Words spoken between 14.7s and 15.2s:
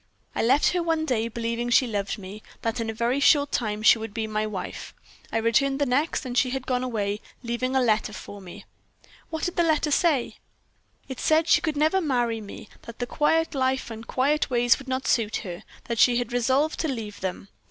would not